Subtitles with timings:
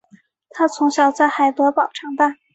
[0.49, 2.35] 他从小在海德堡长大。